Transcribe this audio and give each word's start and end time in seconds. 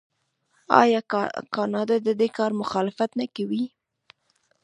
آیا 0.81 1.01
کاناډا 1.55 1.97
د 2.07 2.09
دې 2.19 2.29
کار 2.37 2.51
مخالفت 2.61 3.11
نه 3.19 3.25
کوي؟ 3.35 3.63